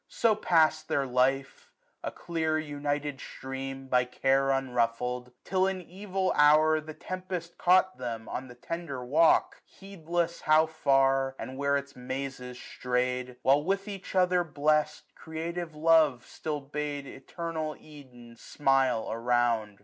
So 0.09 0.33
pass'd 0.33 0.89
their 0.89 1.05
life, 1.05 1.69
a 2.03 2.09
clear 2.09 2.57
united 2.57 3.21
stream. 3.21 3.87
By 3.87 4.05
care 4.05 4.47
unruflfled; 4.49 5.31
till, 5.43 5.67
in 5.67 5.79
evil 5.79 6.31
hour, 6.35 6.69
1 6.77 6.87
190 6.87 6.87
The 6.93 7.05
tempest 7.05 7.57
caught 7.59 7.99
them 7.99 8.27
on 8.27 8.47
the 8.47 8.55
tender 8.55 9.05
walk. 9.05 9.61
Heedless 9.63 10.41
how 10.41 10.65
far, 10.65 11.35
and 11.37 11.55
where 11.55 11.77
its 11.77 11.95
mazes 11.95 12.57
stray'd 12.59 13.27
j 13.27 13.35
While, 13.43 13.63
with 13.63 13.87
each 13.87 14.15
other 14.15 14.43
blest, 14.43 15.13
creative 15.13 15.75
love 15.75 16.25
Still 16.25 16.61
bade 16.61 17.05
eternal 17.05 17.75
Eden 17.79 18.35
smile 18.37 19.07
around. 19.11 19.79